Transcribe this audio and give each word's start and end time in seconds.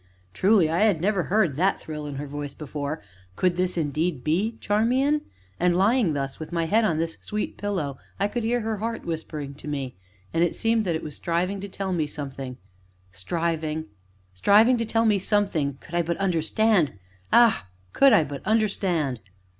Truly 0.33 0.67
I 0.67 0.79
had 0.79 0.99
never 0.99 1.25
heard 1.25 1.57
that 1.57 1.79
thrill 1.79 2.07
in 2.07 2.15
her 2.15 2.25
voice 2.25 2.55
before 2.55 3.03
could 3.35 3.55
this 3.55 3.77
indeed 3.77 4.23
be 4.23 4.57
Charmian? 4.59 5.21
And 5.59 5.75
lying 5.75 6.13
thus, 6.13 6.39
with 6.39 6.51
my 6.51 6.65
head 6.65 6.83
on 6.83 6.97
this 6.97 7.19
sweet 7.21 7.55
pillow, 7.55 7.99
I 8.19 8.27
could 8.27 8.43
hear 8.43 8.61
her 8.61 8.77
heart 8.77 9.05
whispering 9.05 9.53
to 9.53 9.67
me, 9.67 9.95
and 10.33 10.43
it 10.43 10.55
seemed 10.55 10.85
that 10.85 10.95
it 10.95 11.03
was 11.03 11.13
striving 11.13 11.61
to 11.61 11.69
tell 11.69 11.93
me 11.93 12.07
something 12.07 12.57
striving, 13.11 13.85
striving 14.33 14.79
to 14.79 14.85
tell 14.85 15.05
me 15.05 15.19
something, 15.19 15.75
could 15.79 15.93
I 15.93 16.01
but 16.01 16.17
understand 16.17 16.93
ah! 17.31 17.67
could 17.93 18.11
I 18.11 18.23
but 18.23 18.41
understand! 18.43 19.21